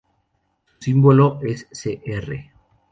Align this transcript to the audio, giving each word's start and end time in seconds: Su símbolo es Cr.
Su 0.79 0.83
símbolo 0.83 1.39
es 1.43 1.65
Cr. 1.65 2.49